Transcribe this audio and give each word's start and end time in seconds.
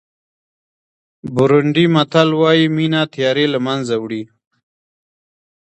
بورونډي 1.35 1.85
متل 1.95 2.29
وایي 2.41 2.65
مینه 2.75 3.01
تیارې 3.13 3.45
له 3.53 3.59
منځه 3.65 3.95
وړي. 4.03 4.23